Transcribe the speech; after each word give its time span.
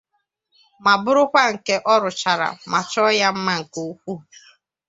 ma 0.83 0.93
bụrụkwa 1.03 1.41
nke 1.53 1.75
ọ 1.93 1.95
rụchaara 2.03 2.47
ma 2.71 2.79
chọọ 2.89 3.09
ya 3.19 3.29
mma 3.35 3.53
nke 3.61 3.79
ukwuu. 3.91 4.19